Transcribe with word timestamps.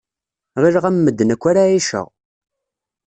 Ɣilleɣ 0.61 0.85
am 0.89 0.97
medden 0.99 1.33
akk 1.33 1.43
ara 1.49 1.63
ɛiceɣ. 1.69 2.07